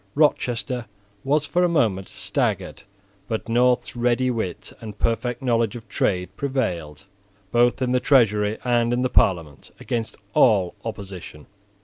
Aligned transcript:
Rochester 0.15 0.87
was 1.23 1.45
for 1.45 1.63
a 1.63 1.69
moment 1.69 2.09
staggered; 2.09 2.81
but 3.27 3.47
North's 3.47 3.95
ready 3.95 4.31
wit 4.31 4.73
and 4.81 4.97
perfect 4.97 5.43
knowledge 5.43 5.75
of 5.75 5.87
trade 5.87 6.35
prevailed, 6.35 7.05
both 7.51 7.83
in 7.83 7.91
the 7.91 7.99
Treasury 7.99 8.57
and 8.63 8.93
in 8.93 9.03
the 9.03 9.09
Parliament, 9.11 9.69
against 9.79 10.17
all 10.33 10.73
opposition. 10.83 11.45